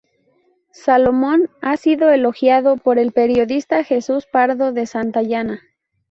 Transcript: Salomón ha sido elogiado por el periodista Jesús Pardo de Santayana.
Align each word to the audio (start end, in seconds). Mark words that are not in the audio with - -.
Salomón 0.73 1.51
ha 1.61 1.77
sido 1.77 2.09
elogiado 2.09 2.75
por 2.77 2.97
el 2.97 3.11
periodista 3.11 3.83
Jesús 3.83 4.25
Pardo 4.25 4.71
de 4.73 4.87
Santayana. 4.87 5.61